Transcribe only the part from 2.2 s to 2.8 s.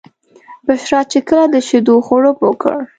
وکړ.